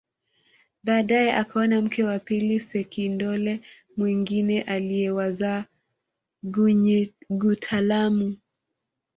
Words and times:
Baadae 0.83 1.33
akaoa 1.33 1.67
mke 1.81 2.03
wa 2.03 2.19
pili 2.19 2.59
sekindole 2.59 3.59
mwingine 3.97 4.61
aliyewazaa 4.61 5.65
Gunyigutalamu 6.43 8.37